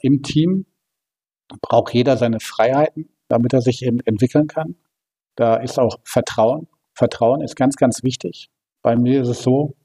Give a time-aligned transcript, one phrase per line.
[0.00, 0.66] im Team
[1.62, 4.76] braucht jeder seine Freiheiten, damit er sich eben entwickeln kann.
[5.36, 6.68] Da ist auch Vertrauen.
[6.94, 8.50] Vertrauen ist ganz, ganz wichtig.
[8.82, 9.76] Bei mir ist es so,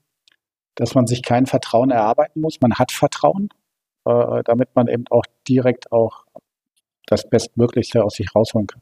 [0.75, 2.59] dass man sich kein Vertrauen erarbeiten muss.
[2.61, 3.49] Man hat Vertrauen,
[4.05, 6.25] äh, damit man eben auch direkt auch
[7.07, 8.81] das Bestmöglichste aus sich rausholen kann.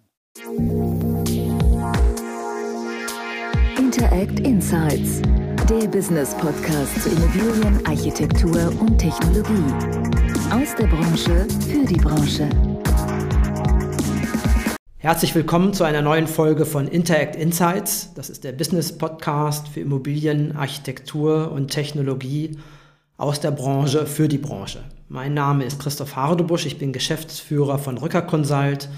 [3.78, 5.22] Interact Insights,
[5.70, 10.31] der Business Podcast zu Immobilien, Architektur und Technologie.
[10.52, 12.50] Aus der Branche für die Branche.
[14.98, 18.14] Herzlich willkommen zu einer neuen Folge von Interact Insights.
[18.16, 22.58] Das ist der Business Podcast für Immobilien, Architektur und Technologie
[23.16, 24.84] aus der Branche für die Branche.
[25.08, 28.90] Mein Name ist Christoph Hardebusch, ich bin Geschäftsführer von Rücker Consult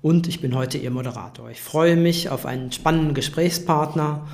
[0.00, 1.50] und ich bin heute Ihr Moderator.
[1.50, 4.26] Ich freue mich auf einen spannenden Gesprächspartner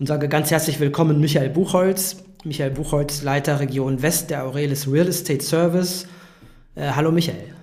[0.00, 2.24] und sage ganz herzlich willkommen Michael Buchholz.
[2.44, 6.06] Michael Buchholz, Leiter Region West der Aurelis Real Estate Service.
[6.74, 7.54] Äh, hallo Michael.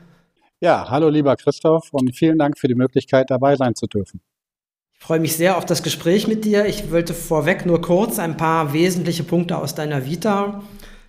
[0.59, 4.21] Ja, hallo lieber Christoph und vielen Dank für die Möglichkeit, dabei sein zu dürfen.
[4.93, 6.65] Ich freue mich sehr auf das Gespräch mit dir.
[6.65, 10.63] Ich wollte vorweg nur kurz ein paar wesentliche Punkte aus deiner Vita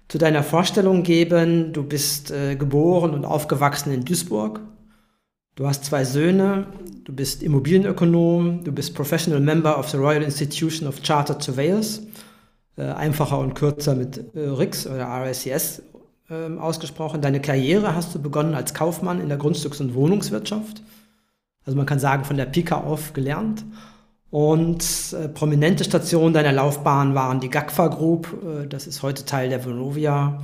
[0.09, 1.73] zu deiner Vorstellung geben.
[1.73, 4.61] Du bist äh, geboren und aufgewachsen in Duisburg.
[5.57, 6.67] Du hast zwei Söhne.
[7.05, 8.63] Du bist Immobilienökonom.
[8.63, 12.06] Du bist Professional Member of the Royal Institution of Chartered Surveyors.
[12.79, 15.83] Äh, einfacher und kürzer mit äh, RICS oder RICS
[16.29, 17.23] ähm, ausgesprochen.
[17.23, 20.83] Deine Karriere hast du begonnen als Kaufmann in der Grundstücks- und Wohnungswirtschaft.
[21.65, 23.65] Also man kann sagen, von der Pika auf gelernt.
[24.31, 24.85] Und
[25.19, 29.65] äh, prominente Stationen deiner Laufbahn waren die GAGFA Group, äh, das ist heute Teil der
[29.65, 30.43] Vonovia,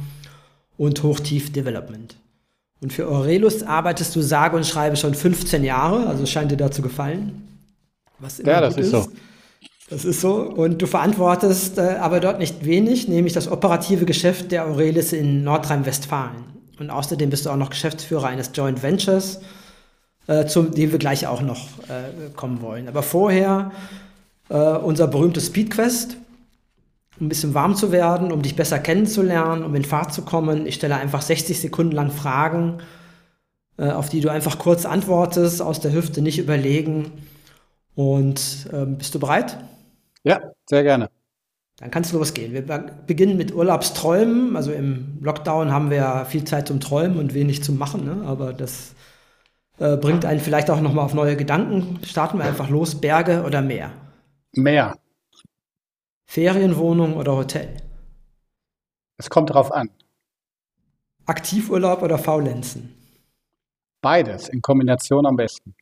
[0.79, 2.17] und Hochtief Development.
[2.81, 6.81] Und für Aurelus arbeitest du sage und schreibe schon 15 Jahre, also scheint dir dazu
[6.81, 7.47] gefallen.
[8.19, 9.13] Was ja, das ist, ist so.
[9.93, 10.37] Das ist so.
[10.37, 15.45] Und du verantwortest äh, aber dort nicht wenig, nämlich das operative Geschäft der Aurelis in
[15.45, 16.45] Nordrhein-Westfalen.
[16.79, 19.43] Und außerdem bist du auch noch Geschäftsführer eines Joint Ventures,
[20.29, 22.89] äh, zu dem wir gleich auch noch äh, kommen wollen.
[22.89, 23.71] Aber vorher
[24.49, 26.17] äh, unser berühmtes Speedquest,
[27.21, 30.67] um ein bisschen warm zu werden, um dich besser kennenzulernen, um in Fahrt zu kommen.
[30.67, 32.79] Ich stelle einfach 60 Sekunden lang Fragen,
[33.77, 37.13] äh, auf die du einfach kurz antwortest, aus der Hüfte nicht überlegen.
[37.95, 39.59] Und ähm, bist du bereit?
[40.25, 41.11] Ja, sehr gerne.
[41.79, 42.53] Dann kannst du losgehen.
[42.53, 44.57] Wir beginnen mit Urlaubsträumen.
[44.57, 48.27] Also im Lockdown haben wir ja viel Zeit zum Träumen und wenig zum Machen, ne?
[48.27, 48.95] aber das
[49.79, 51.99] äh, bringt einen vielleicht auch nochmal auf neue Gedanken.
[52.05, 53.01] Starten wir einfach los.
[53.01, 53.91] Berge oder Meer?
[54.53, 54.97] Meer.
[56.27, 57.77] Ferienwohnung oder Hotel?
[59.17, 59.91] Es kommt darauf an.
[61.27, 62.95] Aktivurlaub oder Faulenzen?
[64.01, 65.75] Beides in Kombination am besten.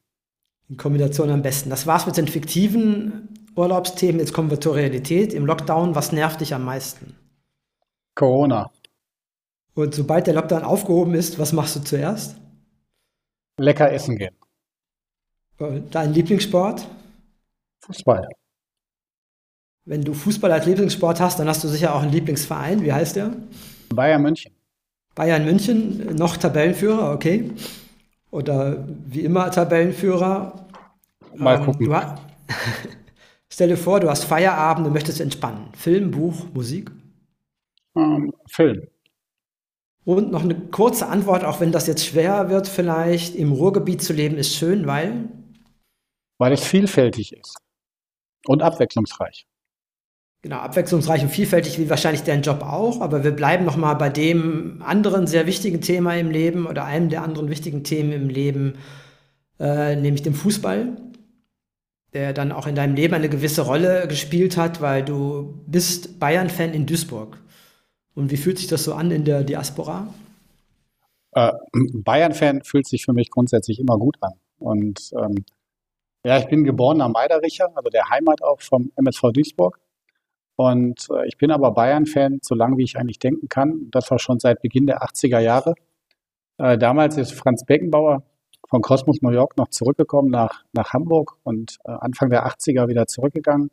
[0.68, 1.70] In Kombination am besten.
[1.70, 3.28] Das war's mit den fiktiven
[3.60, 4.18] Urlaubsthemen.
[4.18, 5.34] Jetzt kommen wir zur Realität.
[5.34, 7.14] Im Lockdown, was nervt dich am meisten?
[8.14, 8.70] Corona.
[9.74, 12.36] Und sobald der Lockdown aufgehoben ist, was machst du zuerst?
[13.58, 14.34] Lecker essen gehen.
[15.90, 16.86] Dein Lieblingssport?
[17.80, 18.28] Fußball.
[19.84, 22.82] Wenn du Fußball als Lieblingssport hast, dann hast du sicher auch einen Lieblingsverein.
[22.82, 23.32] Wie heißt der?
[23.94, 24.52] Bayern München.
[25.14, 27.50] Bayern München, noch Tabellenführer, okay.
[28.30, 30.66] Oder wie immer Tabellenführer.
[31.34, 31.88] Mal ähm, gucken.
[33.52, 35.68] Stell dir vor, du hast Feierabend und möchtest entspannen.
[35.74, 36.90] Film, Buch, Musik?
[37.96, 38.86] Ähm, Film.
[40.04, 43.34] Und noch eine kurze Antwort, auch wenn das jetzt schwer wird, vielleicht.
[43.34, 45.28] Im Ruhrgebiet zu leben ist schön, weil?
[46.38, 47.56] Weil es vielfältig ist
[48.46, 49.46] und abwechslungsreich.
[50.42, 54.80] Genau, abwechslungsreich und vielfältig wie wahrscheinlich dein Job auch, aber wir bleiben nochmal bei dem
[54.80, 58.78] anderen sehr wichtigen Thema im Leben oder einem der anderen wichtigen Themen im Leben,
[59.58, 60.96] äh, nämlich dem Fußball
[62.12, 66.72] der dann auch in deinem Leben eine gewisse Rolle gespielt hat, weil du bist Bayern-Fan
[66.72, 67.38] in Duisburg.
[68.14, 70.12] Und wie fühlt sich das so an in der Diaspora?
[71.32, 74.32] Äh, Bayern-Fan fühlt sich für mich grundsätzlich immer gut an.
[74.58, 75.44] Und ähm,
[76.24, 79.78] ja, ich bin geborener Meidericher, also der Heimat auch vom MSV Duisburg.
[80.56, 83.88] Und äh, ich bin aber Bayern-Fan, so lange wie ich eigentlich denken kann.
[83.90, 85.74] Das war schon seit Beginn der 80er Jahre.
[86.58, 88.22] Äh, damals ist Franz Beckenbauer
[88.70, 93.06] von Cosmos New York noch zurückgekommen nach, nach Hamburg und äh, Anfang der 80er wieder
[93.06, 93.70] zurückgegangen.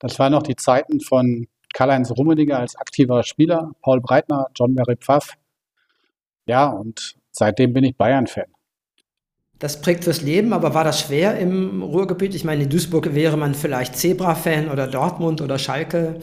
[0.00, 4.96] Das waren noch die Zeiten von Karl-Heinz Rummenigge als aktiver Spieler, Paul Breitner, John Mary
[4.96, 5.34] Pfaff.
[6.46, 8.46] Ja, und seitdem bin ich Bayern-Fan.
[9.58, 12.34] Das prägt fürs Leben, aber war das schwer im Ruhrgebiet?
[12.34, 16.20] Ich meine, in Duisburg wäre man vielleicht Zebra-Fan oder Dortmund oder Schalke.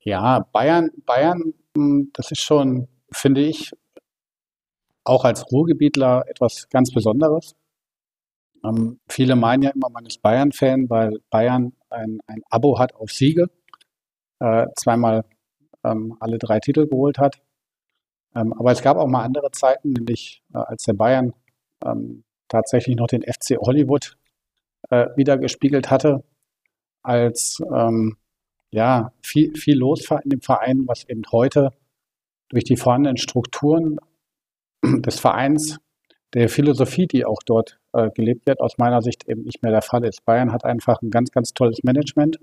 [0.00, 3.72] Ja, Bayern, Bayern, hm, das ist schon, finde ich,
[5.10, 7.56] auch als Ruhrgebietler etwas ganz Besonderes.
[8.64, 13.10] Ähm, viele meinen ja immer, man ist Bayern-Fan, weil Bayern ein, ein Abo hat auf
[13.10, 13.50] Siege,
[14.38, 15.24] äh, zweimal
[15.82, 17.42] ähm, alle drei Titel geholt hat.
[18.36, 21.32] Ähm, aber es gab auch mal andere Zeiten, nämlich äh, als der Bayern
[21.84, 24.16] ähm, tatsächlich noch den FC Hollywood
[24.90, 26.22] äh, wieder gespiegelt hatte,
[27.02, 28.16] als ähm,
[28.70, 31.72] ja viel, viel los war in dem Verein, was eben heute
[32.50, 33.98] durch die vorhandenen Strukturen
[34.82, 35.78] des Vereins,
[36.34, 39.82] der Philosophie, die auch dort äh, gelebt wird, aus meiner Sicht eben nicht mehr der
[39.82, 40.24] Fall ist.
[40.24, 42.38] Bayern hat einfach ein ganz, ganz tolles Management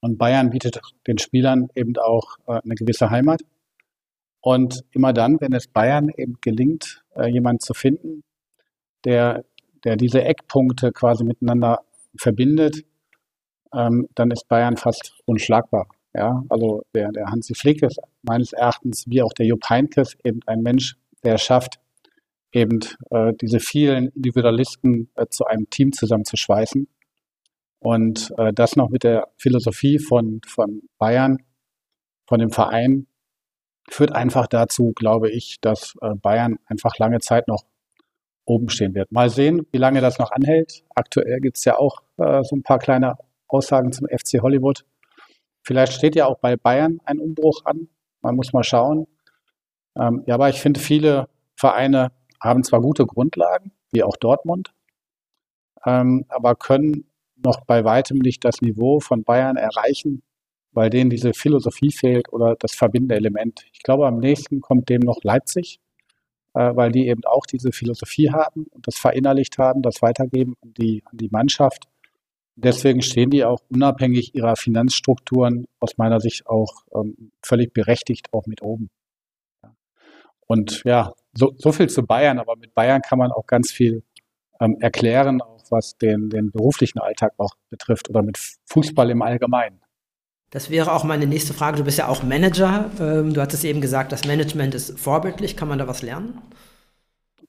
[0.00, 3.42] und Bayern bietet den Spielern eben auch äh, eine gewisse Heimat.
[4.40, 8.22] Und immer dann, wenn es Bayern eben gelingt, äh, jemanden zu finden,
[9.04, 9.44] der,
[9.84, 11.80] der diese Eckpunkte quasi miteinander
[12.16, 12.84] verbindet,
[13.74, 15.86] ähm, dann ist Bayern fast unschlagbar.
[16.14, 20.40] Ja, also der, der Hansi Flick ist meines Erachtens, wie auch der Jupp Heynckes, eben
[20.46, 21.80] ein Mensch, der schafft,
[22.52, 22.80] eben
[23.10, 26.88] äh, diese vielen Individualisten äh, zu einem Team zusammenzuschweißen.
[27.78, 31.42] Und äh, das noch mit der Philosophie von, von Bayern,
[32.26, 33.06] von dem Verein,
[33.88, 37.64] führt einfach dazu, glaube ich, dass äh, Bayern einfach lange Zeit noch
[38.44, 39.12] oben stehen wird.
[39.12, 40.84] Mal sehen, wie lange das noch anhält.
[40.94, 43.16] Aktuell gibt es ja auch äh, so ein paar kleine
[43.48, 44.84] Aussagen zum FC Hollywood.
[45.62, 47.88] Vielleicht steht ja auch bei Bayern ein Umbruch an.
[48.22, 49.06] Man muss mal schauen.
[49.96, 54.72] Ähm, ja, aber ich finde, viele Vereine haben zwar gute Grundlagen, wie auch Dortmund,
[55.84, 57.04] ähm, aber können
[57.36, 60.22] noch bei weitem nicht das Niveau von Bayern erreichen,
[60.72, 63.66] weil denen diese Philosophie fehlt oder das verbindende Element.
[63.72, 65.80] Ich glaube, am nächsten kommt dem noch Leipzig,
[66.54, 70.74] äh, weil die eben auch diese Philosophie haben und das verinnerlicht haben, das weitergeben an
[70.74, 71.86] die, an die Mannschaft.
[72.56, 78.46] Deswegen stehen die auch unabhängig ihrer Finanzstrukturen aus meiner Sicht auch ähm, völlig berechtigt auch
[78.46, 78.90] mit oben.
[80.50, 84.02] Und ja, so, so viel zu Bayern, aber mit Bayern kann man auch ganz viel
[84.58, 88.36] ähm, erklären, auch was den, den beruflichen Alltag auch betrifft oder mit
[88.66, 89.80] Fußball im Allgemeinen.
[90.50, 91.76] Das wäre auch meine nächste Frage.
[91.76, 92.90] Du bist ja auch Manager.
[92.98, 95.56] Ähm, du hattest eben gesagt, das Management ist vorbildlich.
[95.56, 96.42] Kann man da was lernen?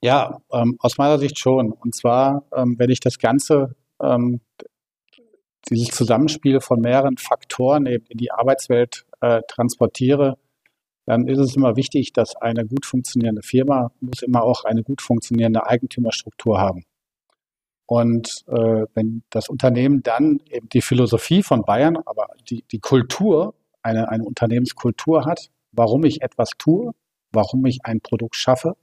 [0.00, 1.72] Ja, ähm, aus meiner Sicht schon.
[1.72, 4.42] Und zwar, ähm, wenn ich das Ganze, ähm,
[5.68, 10.38] dieses Zusammenspiel von mehreren Faktoren eben in die Arbeitswelt äh, transportiere,
[11.04, 15.02] dann ist es immer wichtig, dass eine gut funktionierende Firma muss immer auch eine gut
[15.02, 16.84] funktionierende Eigentümerstruktur haben.
[17.86, 23.54] Und äh, wenn das Unternehmen dann eben die Philosophie von Bayern, aber die, die Kultur,
[23.82, 26.92] eine, eine Unternehmenskultur hat, warum ich etwas tue,
[27.32, 28.76] warum ich ein Produkt schaffe,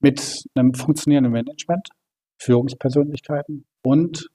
[0.00, 1.88] mit einem funktionierenden Management,
[2.38, 4.28] Führungspersönlichkeiten und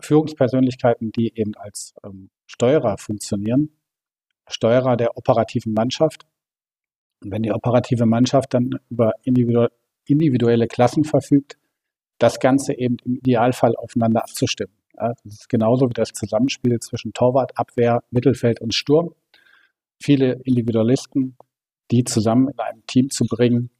[0.00, 3.70] Führungspersönlichkeiten, die eben als ähm, Steuerer funktionieren,
[4.48, 6.26] Steuerer der operativen Mannschaft.
[7.22, 11.56] Und wenn die operative Mannschaft dann über individuelle Klassen verfügt,
[12.18, 14.74] das Ganze eben im Idealfall aufeinander abzustimmen.
[14.94, 19.14] Das ist genauso wie das Zusammenspiel zwischen Torwart, Abwehr, Mittelfeld und Sturm.
[20.02, 21.36] Viele Individualisten,
[21.90, 23.70] die zusammen in einem Team zu bringen,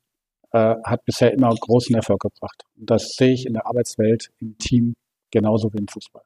[0.52, 2.64] äh, hat bisher immer großen Erfolg gebracht.
[2.76, 4.94] Und das sehe ich in der Arbeitswelt im Team
[5.30, 6.22] genauso wie im Fußball.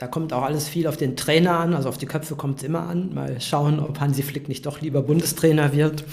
[0.00, 2.62] Da kommt auch alles viel auf den Trainer an, also auf die Köpfe kommt es
[2.62, 3.12] immer an.
[3.12, 6.04] Mal schauen, ob Hansi Flick nicht doch lieber Bundestrainer wird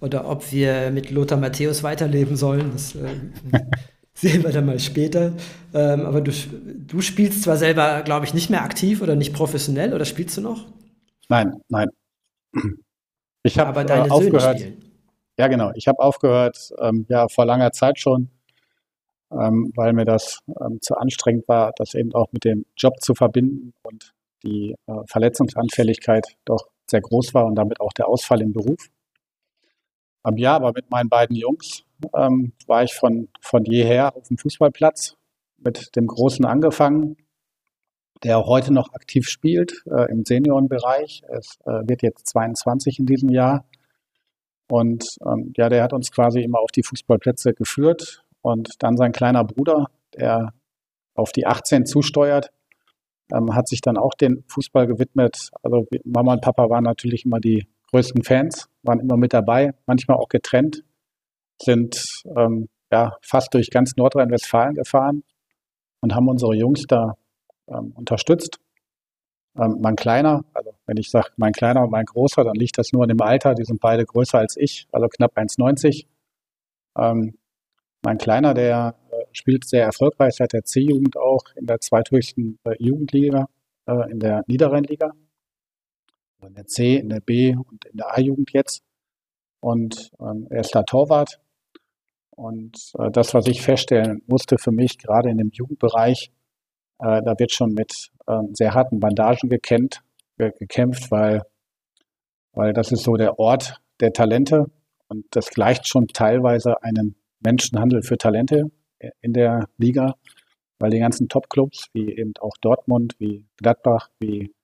[0.00, 2.72] oder ob wir mit Lothar Matthäus weiterleben sollen.
[2.72, 3.14] Das äh,
[4.14, 5.32] sehen wir dann mal später.
[5.72, 9.94] Ähm, aber du, du spielst zwar selber, glaube ich, nicht mehr aktiv oder nicht professionell,
[9.94, 10.66] oder spielst du noch?
[11.28, 11.88] Nein, nein.
[13.44, 14.60] Ich habe äh, aufgehört.
[15.38, 15.70] Ja, genau.
[15.76, 18.28] Ich habe aufgehört, ähm, ja, vor langer Zeit schon
[19.32, 23.14] ähm, weil mir das ähm, zu anstrengend war, das eben auch mit dem Job zu
[23.14, 24.12] verbinden und
[24.42, 28.88] die äh, Verletzungsanfälligkeit doch sehr groß war und damit auch der Ausfall im Beruf.
[30.26, 31.84] Ähm, ja, aber mit meinen beiden Jungs
[32.14, 35.16] ähm, war ich von, von jeher auf dem Fußballplatz
[35.58, 37.16] mit dem Großen angefangen,
[38.22, 41.22] der auch heute noch aktiv spielt äh, im Seniorenbereich.
[41.28, 43.64] Es äh, wird jetzt 22 in diesem Jahr.
[44.70, 49.12] Und ähm, ja, der hat uns quasi immer auf die Fußballplätze geführt, und dann sein
[49.12, 50.52] kleiner Bruder, der
[51.14, 52.50] auf die 18 zusteuert,
[53.32, 55.50] ähm, hat sich dann auch den Fußball gewidmet.
[55.62, 60.16] Also Mama und Papa waren natürlich immer die größten Fans, waren immer mit dabei, manchmal
[60.16, 60.82] auch getrennt,
[61.60, 65.22] sind ähm, ja fast durch ganz Nordrhein-Westfalen gefahren
[66.00, 67.16] und haben unsere Jungs da
[67.68, 68.58] ähm, unterstützt.
[69.58, 72.92] Ähm, mein Kleiner, also wenn ich sage mein Kleiner und mein Großer, dann liegt das
[72.92, 76.06] nur in dem Alter, die sind beide größer als ich, also knapp 1,90.
[76.98, 77.36] Ähm,
[78.02, 82.74] mein Kleiner, der äh, spielt sehr erfolgreich seit der C-Jugend auch in der zweithöchsten äh,
[82.78, 83.48] Jugendliga,
[83.86, 85.12] äh, in der Niederrheinliga.
[86.36, 88.82] Also in der C, in der B und in der A-Jugend jetzt.
[89.60, 91.40] Und ähm, er ist da Torwart.
[92.34, 96.32] Und das, was ich feststellen musste für mich, gerade in dem Jugendbereich,
[96.98, 100.00] da wird schon mit ähm, sehr harten Bandagen gekämpft,
[100.38, 101.42] gekämpft, weil
[102.52, 104.66] weil das ist so der Ort der Talente
[105.08, 108.70] und das gleicht schon teilweise einem Menschenhandel für Talente
[109.20, 110.14] in der Liga,
[110.78, 114.54] weil die ganzen Top-Clubs wie eben auch Dortmund, wie Gladbach, wie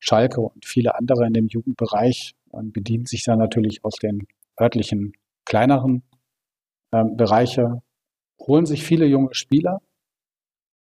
[0.00, 4.26] Schalke und viele andere in dem Jugendbereich bedienen sich dann natürlich aus den
[4.60, 5.12] örtlichen
[5.44, 6.02] kleineren
[6.92, 7.82] ähm, Bereiche,
[8.40, 9.80] holen sich viele junge Spieler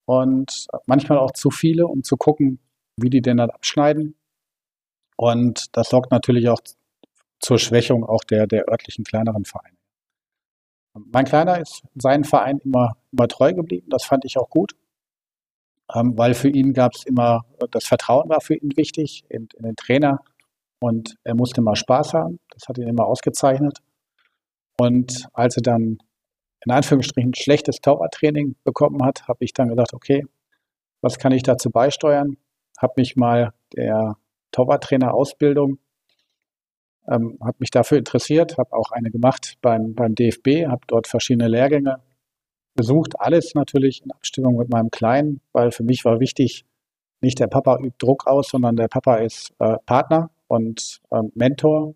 [0.06, 2.58] und manchmal auch zu viele, um zu gucken,
[2.96, 4.16] wie die denn dann abschneiden.
[5.16, 6.60] Und das sorgt natürlich auch
[7.40, 9.73] zur Schwächung auch der, der örtlichen kleineren Vereine.
[10.94, 13.88] Mein Kleiner ist seinen Verein immer, immer treu geblieben.
[13.90, 14.72] Das fand ich auch gut,
[15.92, 19.64] ähm, weil für ihn gab es immer, das Vertrauen war für ihn wichtig in, in
[19.64, 20.20] den Trainer
[20.78, 22.38] und er musste immer Spaß haben.
[22.50, 23.78] Das hat ihn immer ausgezeichnet.
[24.78, 25.98] Und als er dann
[26.64, 30.24] in Anführungsstrichen schlechtes Torwarttraining bekommen hat, habe ich dann gedacht, okay,
[31.00, 32.36] was kann ich dazu beisteuern?
[32.78, 34.16] Habe mich mal der
[34.52, 35.78] Torwarttrainer-Ausbildung,
[37.08, 41.48] ähm, habe mich dafür interessiert, habe auch eine gemacht beim, beim DFB, habe dort verschiedene
[41.48, 42.00] Lehrgänge
[42.74, 46.64] besucht, alles natürlich in Abstimmung mit meinem Kleinen, weil für mich war wichtig,
[47.20, 51.94] nicht der Papa übt Druck aus, sondern der Papa ist äh, Partner und äh, Mentor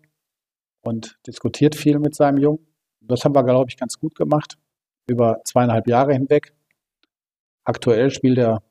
[0.81, 2.65] und diskutiert viel mit seinem Jungen.
[3.01, 4.57] Das haben wir, glaube ich, ganz gut gemacht,
[5.07, 6.53] über zweieinhalb Jahre hinweg.
[7.63, 8.63] Aktuell spielt er,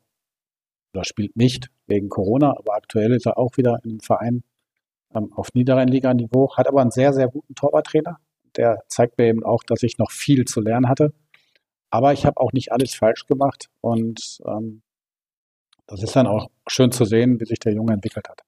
[0.94, 4.42] oder spielt nicht wegen Corona, aber aktuell ist er auch wieder einem Verein
[5.14, 8.18] ähm, auf Niederrhein-Liga-Niveau, hat aber einen sehr, sehr guten Torwarttrainer.
[8.56, 11.12] Der zeigt mir eben auch, dass ich noch viel zu lernen hatte.
[11.90, 14.82] Aber ich habe auch nicht alles falsch gemacht und ähm,
[15.86, 18.42] das ist dann auch schön zu sehen, wie sich der Junge entwickelt hat.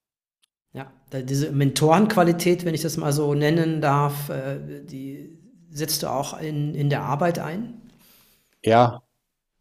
[0.73, 5.39] Ja, diese Mentorenqualität, wenn ich das mal so nennen darf, äh, die
[5.71, 7.81] setzt du auch in, in der Arbeit ein?
[8.63, 9.03] Ja,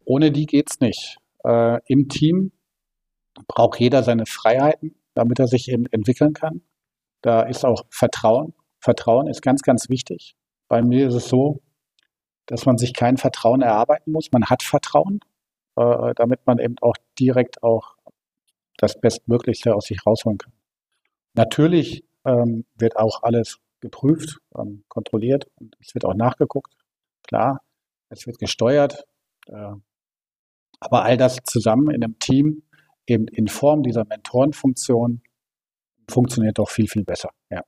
[0.04, 1.18] ohne die geht es nicht.
[1.44, 2.52] Äh, Im Team
[3.48, 6.60] braucht jeder seine Freiheiten, damit er sich eben entwickeln kann.
[7.22, 8.54] Da ist auch Vertrauen.
[8.80, 10.36] Vertrauen ist ganz, ganz wichtig.
[10.68, 11.60] Bei mir ist es so,
[12.46, 14.32] dass man sich kein Vertrauen erarbeiten muss.
[14.32, 15.20] Man hat Vertrauen,
[15.76, 17.96] äh, damit man eben auch direkt auch
[18.78, 20.52] das Bestmöglichste aus sich rausholen kann.
[21.34, 26.74] Natürlich ähm, wird auch alles geprüft, ähm, kontrolliert und es wird auch nachgeguckt.
[27.22, 27.60] Klar,
[28.08, 29.06] es wird gesteuert.
[29.46, 29.74] Äh,
[30.80, 32.62] aber all das zusammen in einem Team,
[33.06, 35.22] eben in Form dieser Mentorenfunktion,
[36.10, 37.30] funktioniert doch viel, viel besser.
[37.50, 37.62] Ja.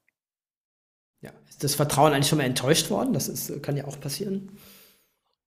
[1.22, 3.12] Ja, ist das Vertrauen eigentlich schon mal enttäuscht worden?
[3.12, 4.58] Das ist, kann ja auch passieren.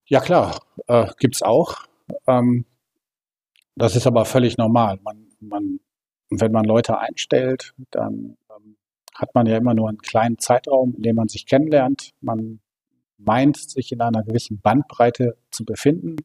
[0.08, 1.76] Ja, klar, äh, gibt es auch.
[2.28, 2.66] Ähm,
[3.76, 5.00] das ist aber völlig normal.
[5.04, 5.80] Man, man,
[6.30, 8.78] wenn man Leute einstellt, dann ähm,
[9.14, 12.12] hat man ja immer nur einen kleinen Zeitraum, in dem man sich kennenlernt.
[12.22, 12.60] Man
[13.18, 16.18] meint, sich in einer gewissen Bandbreite zu befinden.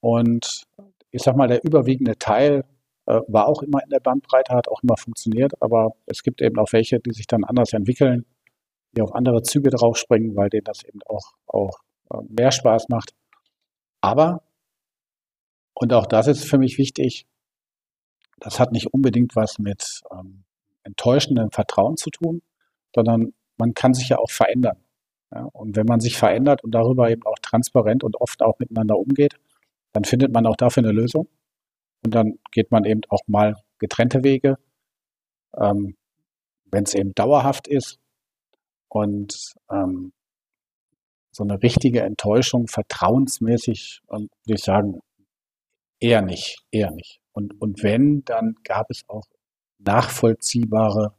[0.00, 0.64] Und
[1.10, 2.64] ich sag mal, der überwiegende Teil
[3.10, 6.58] äh, war auch immer in der Bandbreite, hat auch immer funktioniert, aber es gibt eben
[6.58, 8.24] auch welche, die sich dann anders entwickeln,
[8.92, 11.78] die auf andere Züge draufspringen, weil denen das eben auch, auch
[12.12, 13.12] äh, mehr Spaß macht.
[14.00, 14.44] Aber,
[15.74, 17.26] und auch das ist für mich wichtig,
[18.38, 20.44] das hat nicht unbedingt was mit ähm,
[20.84, 22.42] enttäuschendem Vertrauen zu tun,
[22.94, 24.78] sondern man kann sich ja auch verändern.
[25.34, 28.96] Ja, und wenn man sich verändert und darüber eben auch transparent und oft auch miteinander
[28.96, 29.34] umgeht,
[29.92, 31.28] dann findet man auch dafür eine Lösung.
[32.04, 34.56] Und dann geht man eben auch mal getrennte Wege,
[35.56, 35.96] ähm,
[36.70, 37.98] wenn es eben dauerhaft ist.
[38.88, 40.12] Und ähm,
[41.32, 45.00] so eine richtige Enttäuschung, vertrauensmäßig, ähm, würde ich sagen,
[46.00, 47.20] eher nicht, eher nicht.
[47.32, 49.24] Und, und wenn, dann gab es auch
[49.78, 51.14] nachvollziehbare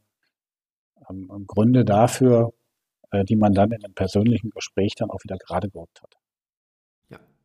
[1.08, 2.52] ähm, Gründe dafür,
[3.10, 6.14] äh, die man dann in einem persönlichen Gespräch dann auch wieder gerade gerückt hat.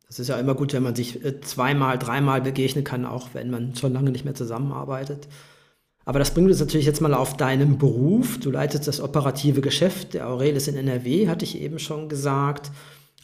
[0.08, 3.50] Das ist ja immer gut, wenn man sich äh, zweimal, dreimal begegnen kann, auch wenn
[3.50, 5.28] man schon lange nicht mehr zusammenarbeitet.
[6.06, 8.40] Aber das bringt uns natürlich jetzt mal auf deinen Beruf.
[8.40, 12.72] Du leitest das operative Geschäft der Aurelis in NRW, hatte ich eben schon gesagt.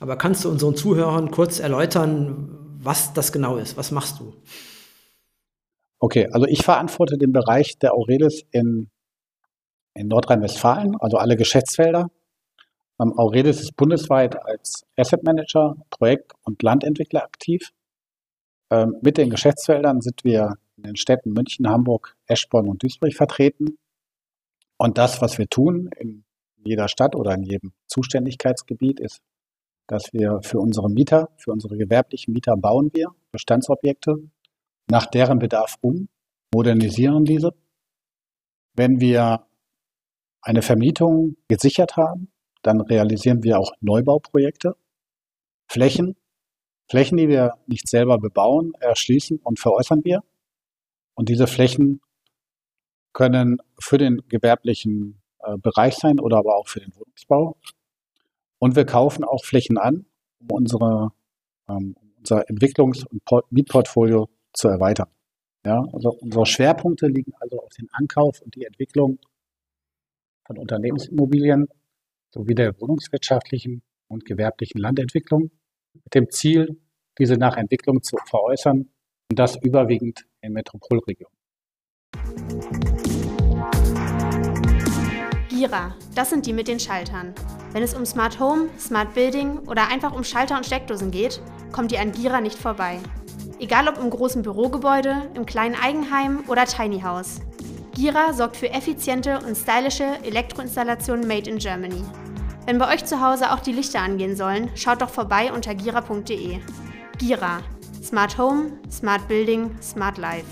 [0.01, 3.77] Aber kannst du unseren Zuhörern kurz erläutern, was das genau ist?
[3.77, 4.33] Was machst du?
[5.99, 8.89] Okay, also ich verantworte den Bereich der Aurelis in,
[9.93, 12.11] in Nordrhein-Westfalen, also alle Geschäftsfelder.
[13.03, 17.71] Ähm, Aurelis ist bundesweit als Asset Manager, Projekt- und Landentwickler aktiv.
[18.71, 23.77] Ähm, mit den Geschäftsfeldern sind wir in den Städten München, Hamburg, Eschborn und Duisburg vertreten.
[24.77, 26.23] Und das, was wir tun in
[26.57, 29.21] jeder Stadt oder in jedem Zuständigkeitsgebiet, ist,
[29.87, 34.15] dass wir für unsere Mieter, für unsere gewerblichen Mieter bauen wir Bestandsobjekte
[34.89, 36.07] nach deren Bedarf um,
[36.53, 37.53] modernisieren diese.
[38.75, 39.45] Wenn wir
[40.41, 42.32] eine Vermietung gesichert haben,
[42.63, 44.75] dann realisieren wir auch Neubauprojekte.
[45.67, 46.15] Flächen,
[46.89, 50.23] Flächen, die wir nicht selber bebauen, erschließen und veräußern wir.
[51.13, 52.01] Und diese Flächen
[53.13, 57.57] können für den gewerblichen äh, Bereich sein oder aber auch für den Wohnungsbau.
[58.59, 60.05] Und wir kaufen auch Flächen an,
[60.39, 61.11] um unsere,
[61.67, 65.09] ähm, unser Entwicklungs- und Mietportfolio zu erweitern.
[65.65, 69.19] Ja, also unsere Schwerpunkte liegen also auf den Ankauf und die Entwicklung
[70.45, 71.67] von Unternehmensimmobilien
[72.33, 75.51] sowie der wohnungswirtschaftlichen und gewerblichen Landentwicklung
[75.93, 76.81] mit dem Ziel,
[77.19, 78.89] diese nach Entwicklung zu veräußern
[79.29, 81.37] und das überwiegend in Metropolregionen.
[85.49, 87.35] Gira, das sind die mit den Schaltern.
[87.71, 91.39] Wenn es um Smart Home, Smart Building oder einfach um Schalter und Steckdosen geht,
[91.71, 92.99] kommt ihr an Gira nicht vorbei.
[93.59, 97.41] Egal ob im großen Bürogebäude, im kleinen Eigenheim oder Tiny House.
[97.93, 102.03] Gira sorgt für effiziente und stylische Elektroinstallationen made in Germany.
[102.65, 106.59] Wenn bei euch zu Hause auch die Lichter angehen sollen, schaut doch vorbei unter gira.de.
[107.17, 107.59] Gira.
[108.01, 110.45] Smart Home, Smart Building, Smart Life.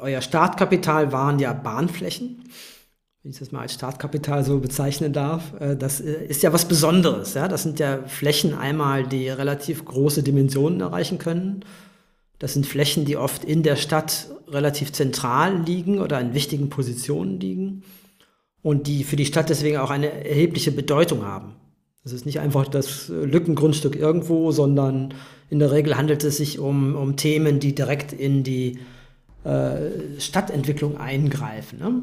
[0.00, 2.42] Euer Startkapital waren ja Bahnflächen
[3.26, 6.68] wenn ich das mal als Startkapital so bezeichnen darf, äh, das äh, ist ja was
[6.68, 7.34] Besonderes.
[7.34, 7.48] Ja?
[7.48, 11.64] Das sind ja Flächen einmal, die relativ große Dimensionen erreichen können.
[12.38, 17.40] Das sind Flächen, die oft in der Stadt relativ zentral liegen oder in wichtigen Positionen
[17.40, 17.82] liegen
[18.62, 21.54] und die für die Stadt deswegen auch eine erhebliche Bedeutung haben.
[22.02, 25.14] Das ist nicht einfach das Lückengrundstück irgendwo, sondern
[25.50, 28.78] in der Regel handelt es sich um, um Themen, die direkt in die
[29.44, 31.78] äh, Stadtentwicklung eingreifen.
[31.78, 32.02] Ne?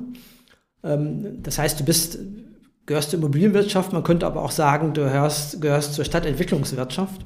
[0.84, 2.20] Ähm, das heißt, du bist,
[2.86, 7.22] gehörst zur Immobilienwirtschaft, man könnte aber auch sagen, du gehörst, gehörst zur Stadtentwicklungswirtschaft.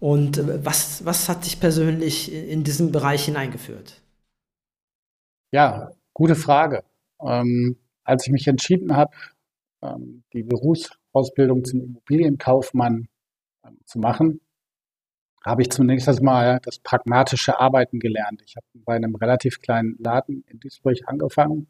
[0.00, 4.00] Und äh, was, was hat dich persönlich in diesen Bereich hineingeführt?
[5.52, 6.84] Ja, gute Frage.
[7.20, 9.12] Ähm, als ich mich entschieden habe,
[9.82, 13.08] ähm, die Berufsausbildung zum Immobilienkaufmann
[13.64, 14.40] ähm, zu machen,
[15.44, 18.42] habe ich zunächst erstmal das pragmatische Arbeiten gelernt.
[18.44, 21.68] Ich habe bei einem relativ kleinen Laden in Duisburg angefangen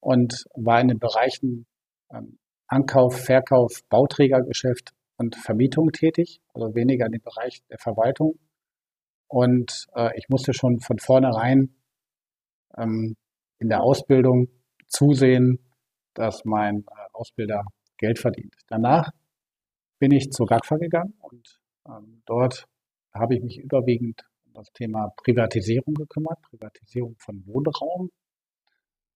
[0.00, 1.66] und war in den Bereichen
[2.10, 8.38] ähm, Ankauf, Verkauf, Bauträgergeschäft und Vermietung tätig, also weniger in dem Bereich der Verwaltung.
[9.28, 11.74] Und äh, ich musste schon von vornherein
[12.76, 13.16] ähm,
[13.58, 14.48] in der Ausbildung
[14.88, 15.58] zusehen,
[16.14, 17.64] dass mein äh, Ausbilder
[17.96, 18.54] Geld verdient.
[18.66, 19.10] Danach
[19.98, 22.66] bin ich zur GAGFA gegangen und ähm, dort
[23.14, 28.10] habe ich mich überwiegend um das Thema Privatisierung gekümmert, Privatisierung von Wohnraum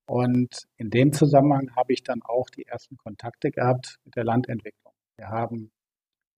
[0.06, 4.94] und in dem Zusammenhang habe ich dann auch die ersten Kontakte gehabt mit der Landentwicklung.
[5.16, 5.72] Wir haben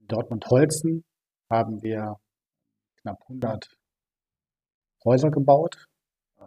[0.09, 1.05] Dortmund-Holzen
[1.51, 2.17] haben wir
[3.01, 3.77] knapp 100
[5.05, 5.87] Häuser gebaut,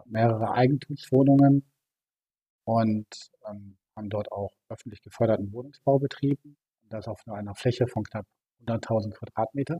[0.04, 1.64] mehrere Eigentumswohnungen
[2.64, 3.06] und
[3.48, 6.56] ähm, haben dort auch öffentlich geförderten Wohnungsbau betrieben.
[6.82, 8.26] Und das auf einer Fläche von knapp
[8.66, 9.78] 100.000 Quadratmeter.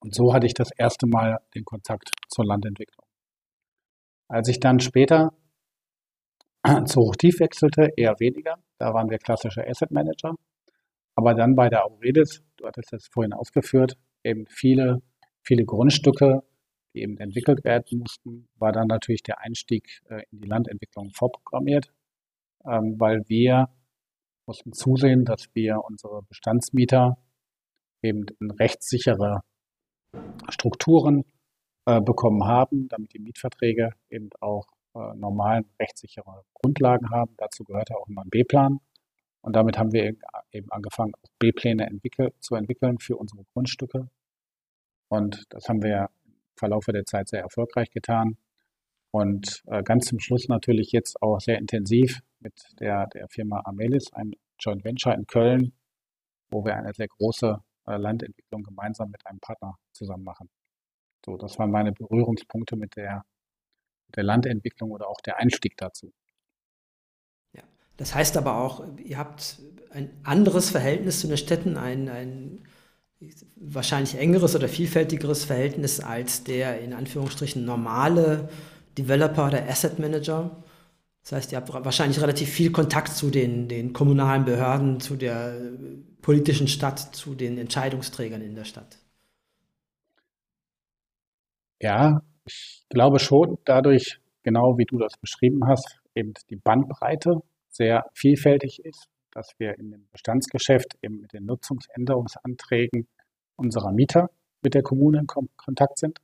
[0.00, 3.06] Und so hatte ich das erste Mal den Kontakt zur Landentwicklung.
[4.28, 5.32] Als ich dann später
[6.86, 8.56] zu Hochtief wechselte, eher weniger.
[8.78, 10.34] Da waren wir klassische Asset Manager.
[11.20, 15.02] Aber dann bei der Auredis, du hattest das vorhin ausgeführt, eben viele,
[15.42, 16.42] viele Grundstücke,
[16.94, 21.92] die eben entwickelt werden mussten, war dann natürlich der Einstieg äh, in die Landentwicklung vorprogrammiert,
[22.64, 23.68] ähm, weil wir
[24.46, 27.18] mussten zusehen, dass wir unsere Bestandsmieter
[28.02, 29.42] eben in rechtssichere
[30.48, 31.24] Strukturen
[31.84, 37.34] äh, bekommen haben, damit die Mietverträge eben auch äh, normalen rechtssichere Grundlagen haben.
[37.36, 38.80] Dazu gehörte auch immer ein B-Plan.
[39.42, 40.14] Und damit haben wir
[40.52, 44.08] eben angefangen, B-Pläne entwickel zu entwickeln für unsere Grundstücke.
[45.08, 48.36] Und das haben wir im Verlauf der Zeit sehr erfolgreich getan.
[49.12, 54.12] Und äh, ganz zum Schluss natürlich jetzt auch sehr intensiv mit der, der Firma Amelis,
[54.12, 55.72] ein Joint Venture in Köln,
[56.50, 60.48] wo wir eine sehr große äh, Landentwicklung gemeinsam mit einem Partner zusammen machen.
[61.24, 63.24] So, das waren meine Berührungspunkte mit der
[64.16, 66.12] der Landentwicklung oder auch der Einstieg dazu.
[68.00, 69.58] Das heißt aber auch, ihr habt
[69.90, 72.62] ein anderes Verhältnis zu den Städten, ein, ein
[73.56, 78.48] wahrscheinlich engeres oder vielfältigeres Verhältnis als der in Anführungsstrichen normale
[78.96, 80.64] Developer oder Asset Manager.
[81.20, 85.60] Das heißt, ihr habt wahrscheinlich relativ viel Kontakt zu den, den kommunalen Behörden, zu der
[86.22, 88.96] politischen Stadt, zu den Entscheidungsträgern in der Stadt.
[91.82, 98.04] Ja, ich glaube schon, dadurch, genau wie du das beschrieben hast, eben die Bandbreite sehr
[98.14, 103.08] vielfältig ist, dass wir in dem Bestandsgeschäft eben mit den Nutzungsänderungsanträgen
[103.56, 104.30] unserer Mieter
[104.62, 106.18] mit der Kommune in Kontakt sind.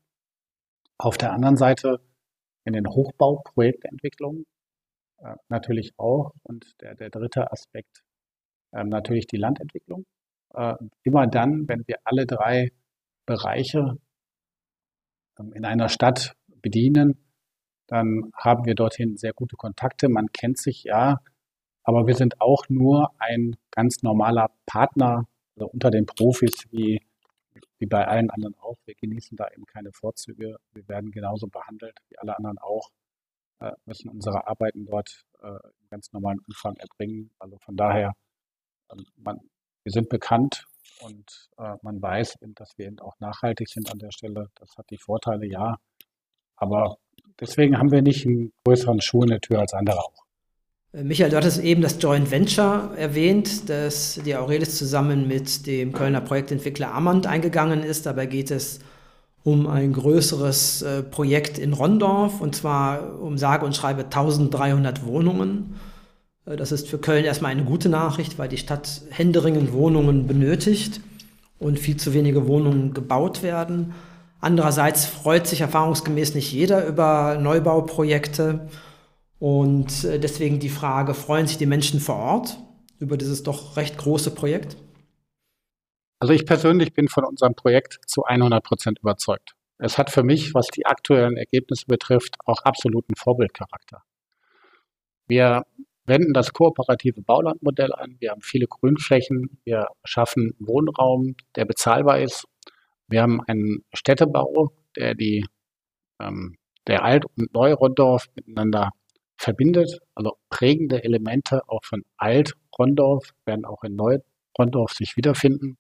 [0.98, 2.00] Auf der anderen Seite
[2.64, 4.46] in den Hochbauprojektentwicklungen
[5.18, 6.32] äh, natürlich auch.
[6.42, 8.02] Und der, der dritte Aspekt
[8.72, 10.04] äh, natürlich die Landentwicklung.
[10.54, 12.70] Äh, immer dann, wenn wir alle drei
[13.26, 13.98] Bereiche
[15.38, 17.22] ähm, in einer Stadt bedienen,
[17.88, 20.09] dann haben wir dorthin sehr gute Kontakte.
[20.09, 21.20] Man kennt sich ja,
[21.87, 27.01] aber wir sind auch nur ein ganz normaler Partner also unter den Profis wie,
[27.79, 28.77] wie bei allen anderen auch.
[28.87, 30.57] Wir genießen da eben keine Vorzüge.
[30.72, 32.90] Wir werden genauso behandelt wie alle anderen auch,
[33.61, 37.31] äh, müssen unsere Arbeiten dort äh, im ganz normalen Umfang erbringen.
[37.38, 38.14] Also von daher,
[38.90, 39.38] ähm, man,
[39.85, 40.66] wir sind bekannt
[41.03, 44.51] und äh, man weiß, eben, dass wir eben auch nachhaltig sind an der Stelle.
[44.57, 45.77] Das hat die Vorteile, ja.
[46.57, 46.99] Aber
[47.38, 50.25] deswegen haben wir nicht einen größeren Schuh in der Tür als andere auch.
[50.96, 55.92] Äh, Michael, du hattest eben das Joint Venture erwähnt, das die Aurelis zusammen mit dem
[55.92, 58.06] Kölner Projektentwickler Amand eingegangen ist.
[58.06, 58.80] Dabei geht es
[59.44, 65.76] um ein größeres äh, Projekt in Rondorf und zwar um sage und schreibe 1300 Wohnungen.
[66.46, 71.00] Äh, das ist für Köln erstmal eine gute Nachricht, weil die Stadt händeringend Wohnungen benötigt
[71.59, 73.94] und viel zu wenige Wohnungen gebaut werden.
[74.40, 78.68] Andererseits freut sich erfahrungsgemäß nicht jeder über Neubauprojekte.
[79.38, 82.59] Und äh, deswegen die Frage, freuen sich die Menschen vor Ort
[82.99, 84.77] über dieses doch recht große Projekt?
[86.18, 89.55] Also ich persönlich bin von unserem Projekt zu 100 Prozent überzeugt.
[89.79, 94.03] Es hat für mich, was die aktuellen Ergebnisse betrifft, auch absoluten Vorbildcharakter.
[95.29, 95.66] Wir
[96.07, 98.16] wenden das kooperative Baulandmodell an.
[98.20, 99.59] Wir haben viele Grünflächen.
[99.64, 102.46] Wir schaffen Wohnraum, der bezahlbar ist.
[103.09, 105.44] Wir haben einen Städtebau, der die
[106.20, 108.92] ähm, der Alt- und Neu-Rondorf miteinander
[109.37, 110.01] verbindet.
[110.14, 115.79] Also prägende Elemente auch von Alt-Rondorf werden auch in Neu-Rondorf sich wiederfinden.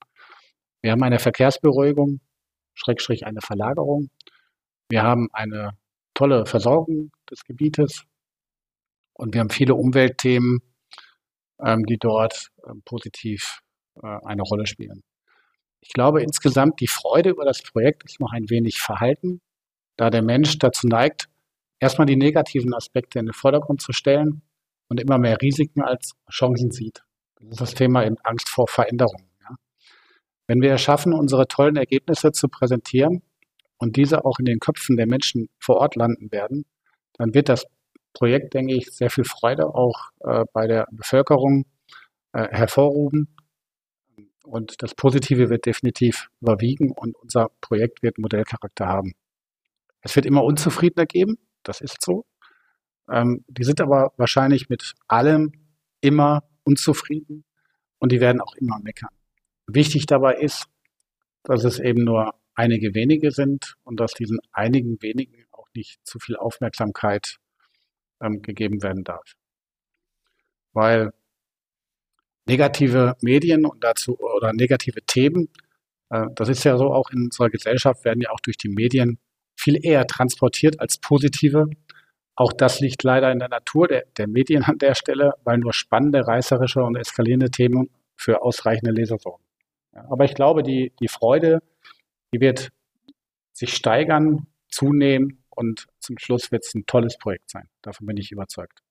[0.82, 2.20] Wir haben eine Verkehrsberuhigung,
[2.74, 4.10] Schrägstrich eine Verlagerung.
[4.88, 5.76] Wir haben eine
[6.14, 8.04] tolle Versorgung des Gebietes
[9.14, 10.60] und wir haben viele Umweltthemen,
[11.60, 13.60] ähm, die dort ähm, positiv
[14.02, 15.02] äh, eine Rolle spielen.
[15.80, 19.40] Ich glaube insgesamt, die Freude über das Projekt ist noch ein wenig verhalten,
[19.96, 21.28] da der Mensch dazu neigt,
[21.80, 24.42] erstmal die negativen Aspekte in den Vordergrund zu stellen
[24.88, 27.02] und immer mehr Risiken als Chancen sieht.
[27.36, 29.28] Das ist das Thema eben Angst vor Veränderungen.
[29.42, 29.56] Ja.
[30.46, 33.22] Wenn wir es schaffen, unsere tollen Ergebnisse zu präsentieren
[33.78, 36.64] und diese auch in den Köpfen der Menschen vor Ort landen werden,
[37.14, 37.66] dann wird das
[38.12, 41.66] Projekt, denke ich, sehr viel Freude auch äh, bei der Bevölkerung
[42.32, 43.28] äh, hervorrufen.
[44.44, 49.12] Und das Positive wird definitiv überwiegen und unser Projekt wird Modellcharakter haben.
[50.00, 51.36] Es wird immer Unzufriedene geben,
[51.68, 52.26] das ist so.
[53.10, 55.52] Ähm, die sind aber wahrscheinlich mit allem
[56.00, 57.44] immer unzufrieden
[57.98, 59.14] und die werden auch immer meckern.
[59.66, 60.66] Wichtig dabei ist,
[61.42, 66.18] dass es eben nur einige wenige sind und dass diesen einigen wenigen auch nicht zu
[66.18, 67.36] viel Aufmerksamkeit
[68.20, 69.34] ähm, gegeben werden darf.
[70.72, 71.12] Weil
[72.46, 75.48] negative Medien und dazu oder negative Themen,
[76.10, 79.18] äh, das ist ja so auch in unserer Gesellschaft, werden ja auch durch die Medien
[79.66, 81.68] viel eher transportiert als positive.
[82.36, 85.72] Auch das liegt leider in der Natur der, der Medien an der Stelle, weil nur
[85.72, 89.42] spannende, reißerische und eskalierende Themen für ausreichende Leser sorgen.
[89.92, 91.62] Ja, aber ich glaube, die, die Freude,
[92.32, 92.70] die wird
[93.52, 97.68] sich steigern, zunehmen und zum Schluss wird es ein tolles Projekt sein.
[97.82, 98.82] Davon bin ich überzeugt.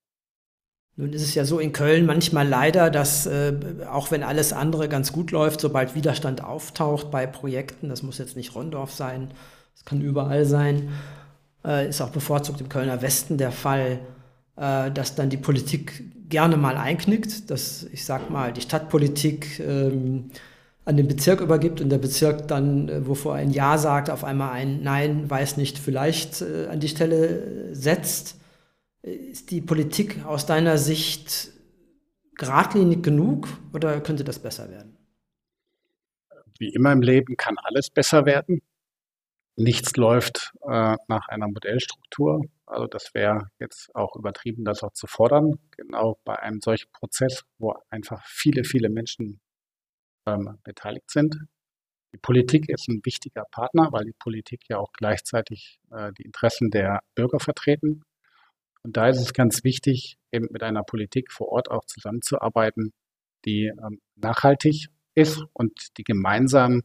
[0.97, 3.53] Nun ist es ja so in Köln manchmal leider, dass äh,
[3.89, 8.35] auch wenn alles andere ganz gut läuft, sobald Widerstand auftaucht bei Projekten, das muss jetzt
[8.35, 9.29] nicht Rondorf sein,
[9.75, 10.89] das kann überall sein.
[11.63, 13.99] Äh, ist auch bevorzugt im Kölner Westen der Fall,
[14.55, 20.31] äh, dass dann die Politik gerne mal einknickt, dass ich sag mal die Stadtpolitik ähm,
[20.85, 24.51] an den Bezirk übergibt und der Bezirk dann, äh, wovor ein Ja sagt, auf einmal
[24.51, 28.39] ein Nein, weiß nicht, vielleicht äh, an die Stelle setzt.
[29.01, 31.51] Ist die Politik aus deiner Sicht
[32.38, 34.97] geradlinig genug oder könnte das besser werden?
[36.57, 38.61] Wie immer im Leben kann alles besser werden
[39.55, 42.41] nichts läuft äh, nach einer Modellstruktur.
[42.65, 45.59] Also das wäre jetzt auch übertrieben, das auch zu fordern.
[45.71, 49.39] Genau bei einem solchen Prozess, wo einfach viele, viele Menschen
[50.25, 51.37] ähm, beteiligt sind.
[52.13, 56.71] Die Politik ist ein wichtiger Partner, weil die Politik ja auch gleichzeitig äh, die Interessen
[56.71, 58.03] der Bürger vertreten.
[58.83, 62.93] Und da ist es ganz wichtig, eben mit einer Politik vor Ort auch zusammenzuarbeiten,
[63.45, 66.83] die ähm, nachhaltig ist und die gemeinsam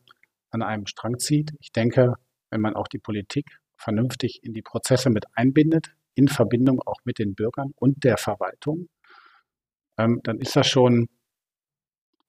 [0.50, 1.52] an einem Strang zieht.
[1.60, 2.14] Ich denke,
[2.50, 7.18] wenn man auch die Politik vernünftig in die Prozesse mit einbindet, in Verbindung auch mit
[7.18, 8.88] den Bürgern und der Verwaltung,
[9.98, 11.08] ähm, dann ist das schon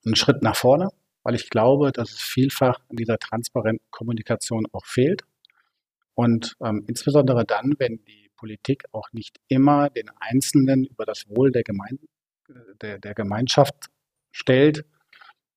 [0.05, 0.89] ein Schritt nach vorne,
[1.23, 5.23] weil ich glaube, dass es vielfach an dieser transparenten Kommunikation auch fehlt.
[6.15, 11.51] Und ähm, insbesondere dann, wenn die Politik auch nicht immer den Einzelnen über das Wohl
[11.51, 12.05] der, Gemeinde,
[12.81, 13.89] der, der Gemeinschaft
[14.31, 14.85] stellt,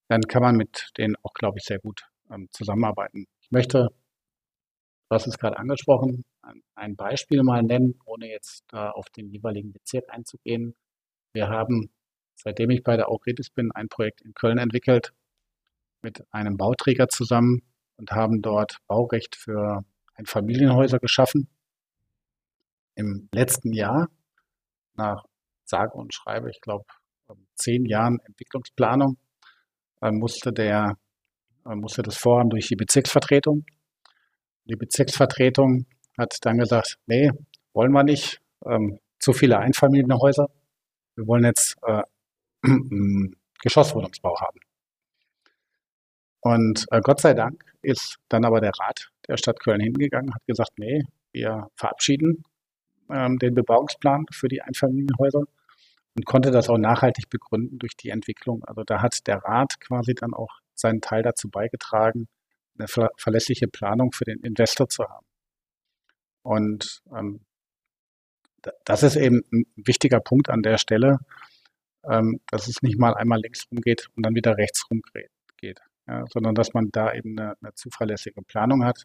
[0.09, 3.89] dann kann man mit denen auch, glaube ich, sehr gut ähm, zusammenarbeiten möchte,
[5.09, 6.25] du hast es gerade angesprochen,
[6.75, 10.75] ein Beispiel mal nennen, ohne jetzt da auf den jeweiligen Bezirk einzugehen.
[11.33, 11.91] Wir haben,
[12.35, 15.13] seitdem ich bei der Aukretis bin, ein Projekt in Köln entwickelt
[16.03, 17.63] mit einem Bauträger zusammen
[17.97, 21.49] und haben dort Baurecht für Einfamilienhäuser geschaffen.
[22.95, 24.09] Im letzten Jahr,
[24.95, 25.25] nach
[25.65, 26.85] sage und schreibe, ich glaube,
[27.55, 29.17] zehn Jahren Entwicklungsplanung,
[30.01, 30.97] äh, musste der,
[31.65, 33.65] äh, musste das Vorhaben durch die Bezirksvertretung.
[34.67, 35.87] Die Bezirksvertretung
[36.19, 37.31] hat dann gesagt, nee,
[37.73, 40.49] wollen wir nicht, ähm, zu viele Einfamilienhäuser.
[41.17, 42.03] Wir wollen jetzt äh,
[43.63, 44.61] Geschosswohnungsbau haben.
[46.41, 50.45] Und äh, Gott sei Dank ist dann aber der Rat der Stadt Köln hingegangen, hat
[50.47, 52.45] gesagt, nee, wir verabschieden
[53.11, 55.45] ähm, den Bebauungsplan für die Einfamilienhäuser
[56.17, 58.63] und konnte das auch nachhaltig begründen durch die Entwicklung.
[58.65, 62.29] Also da hat der Rat quasi dann auch seinen Teil dazu beigetragen,
[62.79, 65.27] eine ver verlässliche Planung für den Investor zu haben.
[66.43, 67.41] Und ähm,
[68.85, 71.19] das ist eben ein wichtiger Punkt an der Stelle,
[72.05, 75.03] ähm, dass es nicht mal einmal links rumgeht und dann wieder rechts rum
[75.57, 79.05] geht, ja, sondern dass man da eben eine, eine, zuverlässige Planung hat.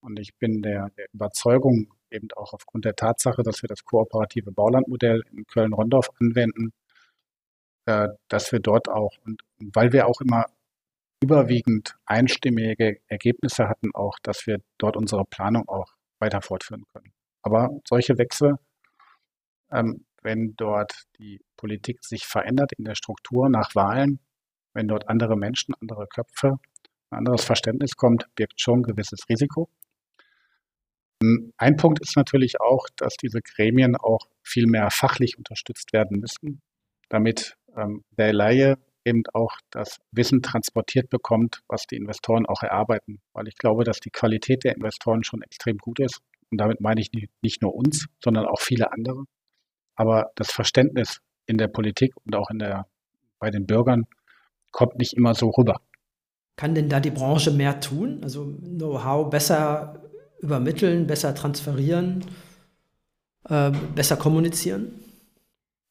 [0.00, 4.52] Und ich bin der, der Überzeugung, eben auch aufgrund der Tatsache, dass wir das kooperative
[4.52, 6.72] Baulandmodell in Köln-Rondorf anwenden,
[7.86, 10.46] äh, dass wir dort auch, und weil wir auch immer
[11.22, 17.12] überwiegend einstimmige Ergebnisse hatten, auch, dass wir dort unsere Planung auch weiter fortführen können.
[17.42, 18.56] Aber solche Wechsel,
[19.70, 24.20] ähm, wenn dort die Politik sich verändert in der Struktur nach Wahlen,
[24.74, 26.58] wenn dort andere Menschen, andere Köpfe,
[27.10, 29.68] ein anderes Verständnis kommt, birgt schon ein gewisses Risiko.
[31.58, 36.62] Ein Punkt ist natürlich auch, dass diese Gremien auch viel mehr fachlich unterstützt werden müssen,
[37.10, 43.20] damit ähm, der Laie eben auch das Wissen transportiert bekommt, was die Investoren auch erarbeiten.
[43.32, 46.20] Weil ich glaube, dass die Qualität der Investoren schon extrem gut ist.
[46.50, 47.10] Und damit meine ich
[47.42, 49.24] nicht nur uns, sondern auch viele andere.
[49.94, 52.86] Aber das Verständnis in der Politik und auch in der,
[53.38, 54.04] bei den Bürgern
[54.72, 55.80] kommt nicht immer so rüber.
[56.56, 58.20] Kann denn da die Branche mehr tun?
[58.22, 60.02] Also Know-how besser
[60.40, 62.24] übermitteln, besser transferieren,
[63.48, 65.09] äh, besser kommunizieren?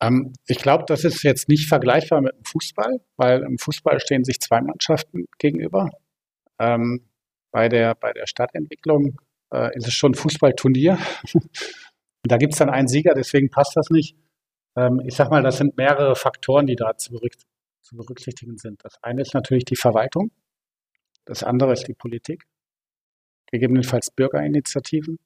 [0.01, 4.23] Ähm, ich glaube, das ist jetzt nicht vergleichbar mit dem Fußball, weil im Fußball stehen
[4.23, 5.89] sich zwei Mannschaften gegenüber.
[6.59, 7.09] Ähm,
[7.51, 9.17] bei, der, bei der Stadtentwicklung
[9.53, 10.97] äh, ist es schon Fußballturnier.
[12.23, 14.15] da gibt es dann einen Sieger, deswegen passt das nicht.
[14.75, 17.19] Ähm, ich sage mal, das sind mehrere Faktoren, die da zu,
[17.81, 18.83] zu berücksichtigen sind.
[18.83, 20.31] Das eine ist natürlich die Verwaltung,
[21.25, 22.45] das andere ist die Politik,
[23.51, 25.19] gegebenenfalls Bürgerinitiativen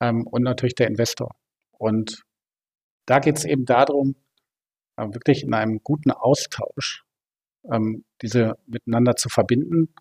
[0.00, 1.34] ähm, und natürlich der Investor.
[1.72, 2.24] Und
[3.06, 4.16] da geht es eben darum,
[4.96, 7.04] äh, wirklich in einem guten Austausch
[7.70, 9.94] ähm, diese miteinander zu verbinden,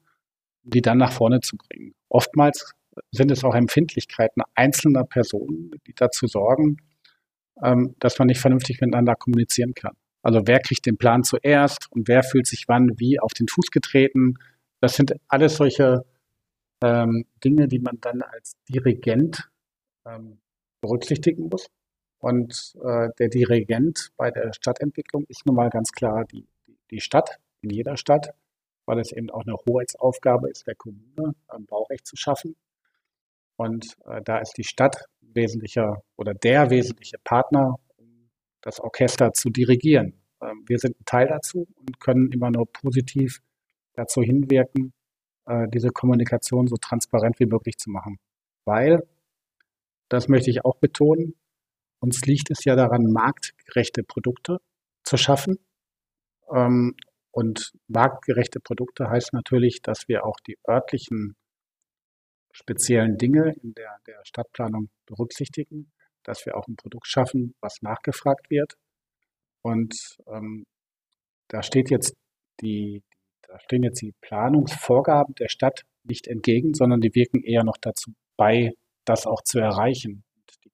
[0.63, 1.93] die dann nach vorne zu bringen.
[2.09, 2.73] Oftmals
[3.11, 6.77] sind es auch Empfindlichkeiten einzelner Personen, die dazu sorgen,
[7.61, 9.95] ähm, dass man nicht vernünftig miteinander kommunizieren kann.
[10.21, 13.71] Also wer kriegt den Plan zuerst und wer fühlt sich wann wie auf den Fuß
[13.71, 14.35] getreten.
[14.79, 16.05] Das sind alles solche
[16.81, 19.49] ähm, Dinge, die man dann als Dirigent
[20.05, 20.39] ähm,
[20.81, 21.67] berücksichtigen muss.
[22.23, 26.47] Und äh, der Dirigent bei der Stadtentwicklung ist nun mal ganz klar die,
[26.89, 28.33] die, Stadt, in jeder Stadt,
[28.85, 32.55] weil es eben auch eine Hoheitsaufgabe ist, der Kommune ein Baurecht zu schaffen.
[33.57, 38.29] Und äh, da ist die Stadt wesentlicher oder der wesentliche Partner, um
[38.61, 40.13] das Orchester zu dirigieren.
[40.41, 43.41] Ähm, wir sind ein Teil dazu und können immer nur positiv
[43.95, 44.93] dazu hinwirken,
[45.45, 48.17] äh, diese Kommunikation so transparent wie möglich zu machen.
[48.63, 49.05] Weil,
[50.07, 51.35] das möchte ich auch betonen,
[52.03, 54.59] uns liegt es ja daran, marktgerechte Produkte
[55.03, 55.57] zu schaffen.
[56.51, 56.95] Ähm,
[57.31, 61.37] und marktgerechte Produkte heißt natürlich, dass wir auch die örtlichen
[62.51, 68.49] speziellen Dinge in der, der Stadtplanung berücksichtigen, dass wir auch ein Produkt schaffen, was nachgefragt
[68.49, 68.73] wird.
[69.61, 69.95] Und
[70.27, 70.65] ähm,
[71.47, 72.15] da steht jetzt
[72.59, 73.01] die,
[73.43, 78.11] da stehen jetzt die Planungsvorgaben der Stadt nicht entgegen, sondern die wirken eher noch dazu
[78.35, 78.71] bei,
[79.05, 80.25] das auch zu erreichen.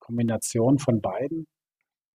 [0.09, 1.45] Kombination von beiden,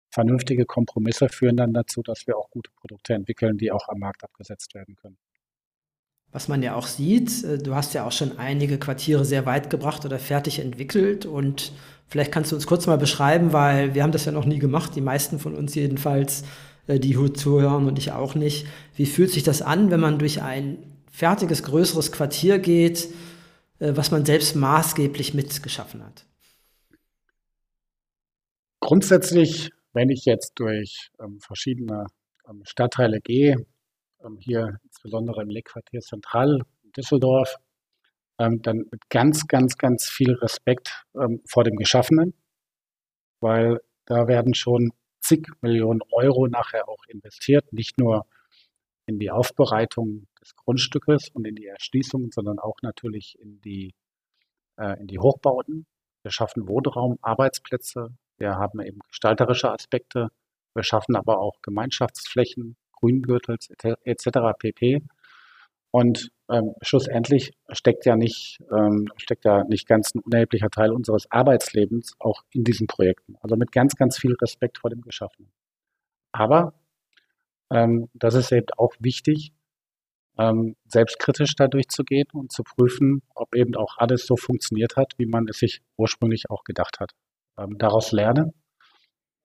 [0.09, 4.23] vernünftige Kompromisse führen dann dazu, dass wir auch gute Produkte entwickeln, die auch am Markt
[4.23, 5.17] abgesetzt werden können.
[6.31, 9.69] Was man ja auch sieht, äh, du hast ja auch schon einige Quartiere sehr weit
[9.69, 11.71] gebracht oder fertig entwickelt und
[12.07, 14.95] vielleicht kannst du uns kurz mal beschreiben, weil wir haben das ja noch nie gemacht,
[14.95, 16.43] die meisten von uns jedenfalls,
[16.87, 18.65] äh, die zuhören und ich auch nicht.
[18.95, 20.79] Wie fühlt sich das an, wenn man durch ein
[21.11, 23.09] fertiges, größeres Quartier geht,
[23.77, 26.25] äh, was man selbst maßgeblich mitgeschaffen hat?
[28.83, 32.05] Grundsätzlich, wenn ich jetzt durch ähm, verschiedene
[32.49, 33.55] ähm, Stadtteile gehe,
[34.21, 37.55] ähm, hier insbesondere im Leckquartier Zentral in Düsseldorf,
[38.39, 42.33] ähm, dann mit ganz, ganz, ganz viel Respekt ähm, vor dem Geschaffenen,
[43.39, 44.91] weil da werden schon
[45.21, 48.25] zig Millionen Euro nachher auch investiert, nicht nur
[49.05, 53.95] in die Aufbereitung des Grundstückes und in die Erschließung, sondern auch natürlich in die,
[54.75, 55.85] äh, in die Hochbauten.
[56.21, 60.29] Wir schaffen Wohnraum, Arbeitsplätze, wir haben eben gestalterische Aspekte,
[60.73, 63.69] wir schaffen aber auch Gemeinschaftsflächen, Grüngürtels
[64.03, 64.29] etc.
[64.57, 65.01] pp.
[65.91, 71.29] Und ähm, schlussendlich steckt ja nicht, ähm, steckt ja nicht ganz ein unerheblicher Teil unseres
[71.31, 73.35] Arbeitslebens auch in diesen Projekten.
[73.41, 75.51] Also mit ganz, ganz viel Respekt vor dem Geschaffenen.
[76.31, 76.73] Aber
[77.71, 79.53] ähm, das ist eben auch wichtig,
[80.39, 85.27] ähm, selbstkritisch da durchzugehen und zu prüfen, ob eben auch alles so funktioniert hat, wie
[85.27, 87.11] man es sich ursprünglich auch gedacht hat.
[87.57, 88.53] Ähm, daraus lernen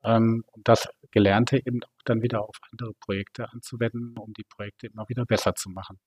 [0.04, 5.08] ähm, das Gelernte eben auch dann wieder auf andere Projekte anzuwenden, um die Projekte immer
[5.08, 5.98] wieder besser zu machen.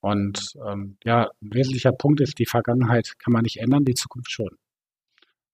[0.00, 4.30] Und ähm, ja, ein wesentlicher Punkt ist, die Vergangenheit kann man nicht ändern, die Zukunft
[4.30, 4.58] schon.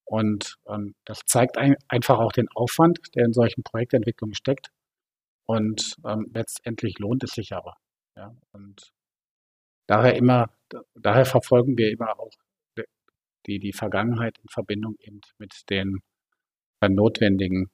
[0.05, 4.70] Und ähm, das zeigt ein, einfach auch den Aufwand, der in solchen Projektentwicklungen steckt.
[5.46, 7.77] Und ähm, letztendlich lohnt es sich aber.
[8.16, 8.35] Ja?
[8.53, 8.92] Und
[9.87, 10.51] daher immer,
[10.94, 12.33] daher verfolgen wir immer auch
[13.46, 16.00] die, die Vergangenheit in Verbindung eben mit den
[16.81, 17.70] äh, notwendigen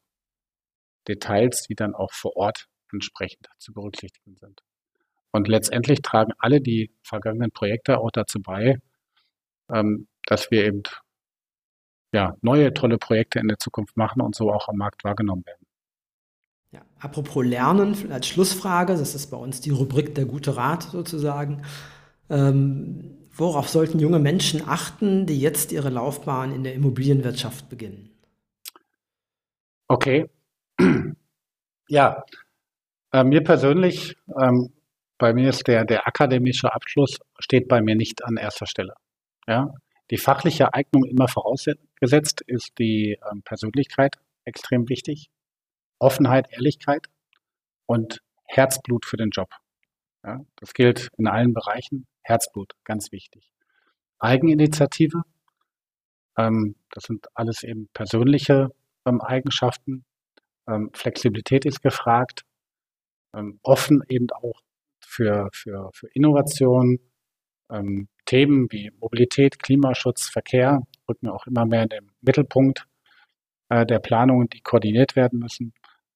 [1.09, 4.63] Details, die dann auch vor Ort entsprechend zu berücksichtigen sind.
[5.33, 8.79] Und letztendlich tragen alle die vergangenen Projekte auch dazu bei,
[9.71, 10.83] ähm, dass wir eben
[12.13, 15.67] ja, neue tolle Projekte in der Zukunft machen und so auch am Markt wahrgenommen werden.
[16.73, 21.63] Ja, apropos Lernen, als Schlussfrage, das ist bei uns die Rubrik der gute Rat sozusagen.
[22.29, 28.11] Ähm, worauf sollten junge Menschen achten, die jetzt ihre Laufbahn in der Immobilienwirtschaft beginnen?
[29.89, 30.29] Okay.
[31.89, 32.25] Ja,
[33.13, 34.73] äh, mir persönlich ähm,
[35.19, 38.95] bei mir ist der, der akademische Abschluss steht bei mir nicht an erster Stelle.
[39.47, 39.73] Ja?
[40.11, 45.31] Die fachliche Eignung immer vorausgesetzt ist die ähm, Persönlichkeit extrem wichtig.
[45.99, 47.07] Offenheit, Ehrlichkeit
[47.87, 49.49] und Herzblut für den Job.
[50.25, 50.41] Ja?
[50.57, 52.07] Das gilt in allen Bereichen.
[52.27, 53.51] Herzblut, ganz wichtig.
[54.19, 55.23] Eigeninitiative,
[56.37, 58.71] ähm, das sind alles eben persönliche
[59.07, 60.05] ähm, Eigenschaften.
[60.69, 62.45] Ähm, Flexibilität ist gefragt.
[63.35, 64.61] Ähm, offen eben auch
[65.01, 66.99] für, für, für Innovation.
[67.71, 72.87] Ähm, Themen wie Mobilität, Klimaschutz, Verkehr rücken auch immer mehr in den Mittelpunkt
[73.69, 75.73] äh, der Planungen, die koordiniert werden müssen.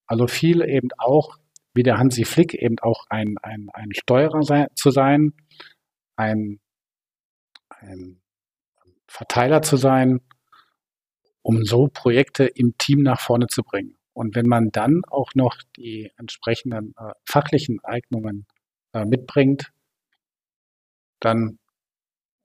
[0.06, 1.38] Also viel eben auch,
[1.72, 5.34] wie der Hansi Flick, eben auch ein, ein, ein Steuerer sei, zu sein,
[6.20, 6.60] ein,
[7.70, 8.20] ein
[9.06, 10.20] Verteiler zu sein,
[11.42, 13.96] um so Projekte im Team nach vorne zu bringen.
[14.12, 18.46] Und wenn man dann auch noch die entsprechenden äh, fachlichen Eignungen
[18.92, 19.72] äh, mitbringt,
[21.20, 21.58] dann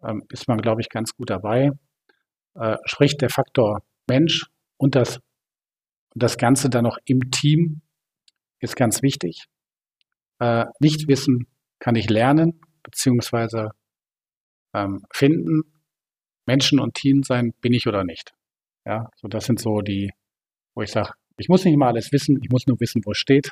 [0.01, 1.71] ähm, ist man, glaube ich, ganz gut dabei.
[2.53, 4.45] Äh, sprich, der Faktor Mensch
[4.77, 5.19] und das,
[6.13, 7.81] das Ganze dann noch im Team
[8.59, 9.47] ist ganz wichtig.
[10.39, 11.47] Äh, nicht wissen
[11.79, 13.71] kann ich lernen, beziehungsweise
[14.73, 15.63] ähm, finden.
[16.47, 18.33] Menschen und Team sein, bin ich oder nicht.
[18.85, 20.11] Ja, so das sind so die,
[20.75, 23.17] wo ich sage, ich muss nicht mal alles wissen, ich muss nur wissen, wo es
[23.17, 23.51] steht.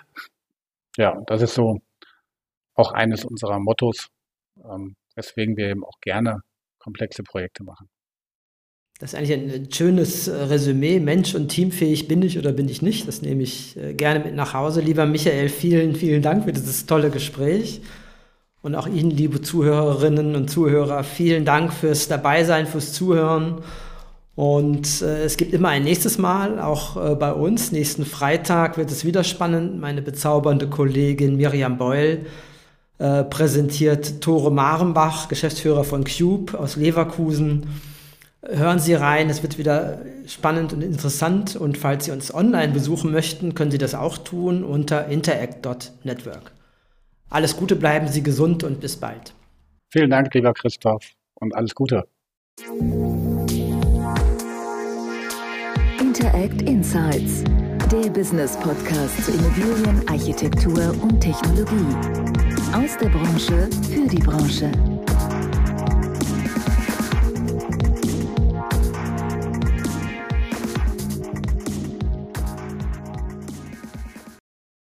[0.98, 1.80] Ja, das ist so
[2.76, 4.10] auch eines unserer Mottos,
[4.64, 6.42] ähm, weswegen wir eben auch gerne
[6.78, 7.90] komplexe Projekte machen.
[9.00, 11.00] Das ist eigentlich ein schönes äh, Resümee.
[11.00, 13.08] Mensch und teamfähig bin ich oder bin ich nicht.
[13.08, 14.82] Das nehme ich äh, gerne mit nach Hause.
[14.82, 17.82] Lieber Michael, vielen, vielen Dank für dieses tolle Gespräch.
[18.64, 23.62] Und auch Ihnen, liebe Zuhörerinnen und Zuhörer, vielen Dank fürs Dabeisein, fürs Zuhören.
[24.36, 27.74] Und äh, es gibt immer ein nächstes Mal, auch äh, bei uns.
[27.74, 29.82] Nächsten Freitag wird es wieder spannend.
[29.82, 32.26] Meine bezaubernde Kollegin Miriam Beul
[33.00, 37.68] äh, präsentiert Tore Marenbach, Geschäftsführer von Cube aus Leverkusen.
[38.48, 41.58] Hören Sie rein, es wird wieder spannend und interessant.
[41.58, 46.54] Und falls Sie uns online besuchen möchten, können Sie das auch tun unter interact.network.
[47.34, 49.34] Alles Gute, bleiben Sie gesund und bis bald.
[49.90, 51.04] Vielen Dank, lieber Christoph,
[51.34, 52.08] und alles Gute.
[56.00, 57.44] Interact Insights,
[57.92, 61.96] der Business Podcast zu Immobilien, Architektur und Technologie.
[62.72, 64.72] Aus der Branche für die Branche.